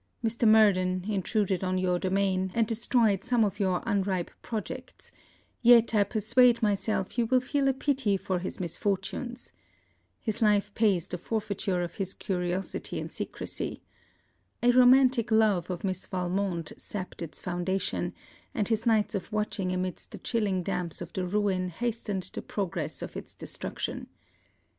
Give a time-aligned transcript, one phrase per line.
[0.25, 0.47] Mr.
[0.47, 5.11] Murden intruded on your domain, and destroyed some of your unripe projects;
[5.61, 9.51] yet I persuade myself you will feel a pity for his misfortunes.
[10.19, 13.83] His life pays the forfeiture of his curiosity and secresy.
[14.63, 18.15] A romantic love of Miss Valmont sapped its foundation,
[18.55, 23.03] and his nights of watching amidst the chilling damps of the Ruin hastened the progress
[23.03, 24.07] of its destruction.